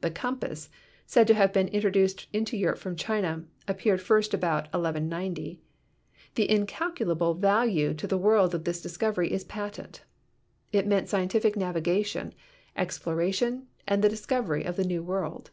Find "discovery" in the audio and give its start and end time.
8.80-9.30, 14.08-14.64